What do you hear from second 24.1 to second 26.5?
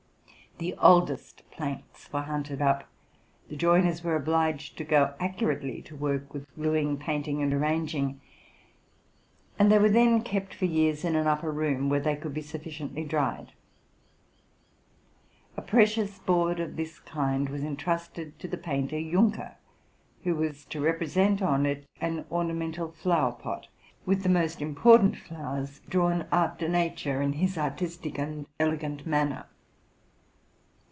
the RELATING TO MY LIFE. 127 most important flowers drawn